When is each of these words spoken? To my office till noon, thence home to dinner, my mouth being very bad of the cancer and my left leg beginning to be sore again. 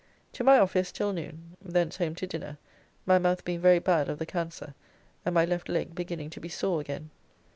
To 0.33 0.43
my 0.43 0.57
office 0.57 0.91
till 0.91 1.13
noon, 1.13 1.55
thence 1.61 1.97
home 1.97 2.15
to 2.15 2.25
dinner, 2.25 2.57
my 3.05 3.19
mouth 3.19 3.45
being 3.45 3.61
very 3.61 3.77
bad 3.77 4.09
of 4.09 4.17
the 4.17 4.25
cancer 4.25 4.73
and 5.23 5.35
my 5.35 5.45
left 5.45 5.69
leg 5.69 5.93
beginning 5.93 6.31
to 6.31 6.39
be 6.39 6.49
sore 6.49 6.81
again. 6.81 7.11